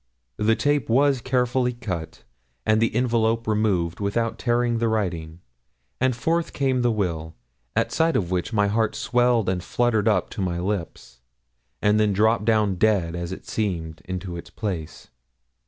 [0.37, 2.23] The tape was carefully cut,
[2.65, 5.41] and the envelope removed without tearing the writing,
[5.99, 7.35] and forth came the will,
[7.75, 11.21] at sight of which my heart swelled and fluttered up to my lips,
[11.83, 15.09] and then dropped down dead as it seemed into its place.